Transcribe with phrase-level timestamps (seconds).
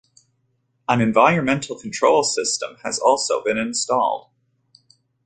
[0.89, 4.31] An environmental control system has also been installed.